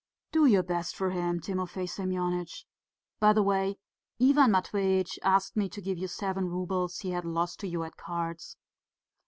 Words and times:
"Do 0.31 0.47
your 0.47 0.63
best 0.63 0.95
for 0.95 1.11
him, 1.11 1.39
Timofey 1.39 1.85
Semyonitch. 1.87 2.65
By 3.19 3.33
the 3.33 3.43
way, 3.43 3.77
Ivan 4.19 4.49
Matveitch 4.49 5.19
asked 5.21 5.55
me 5.55 5.69
to 5.69 5.79
give 5.79 5.99
you 5.99 6.07
seven 6.07 6.47
roubles 6.49 6.97
he 7.01 7.11
had 7.11 7.23
lost 7.23 7.59
to 7.59 7.67
you 7.67 7.83
at 7.83 7.97
cards." 7.97 8.57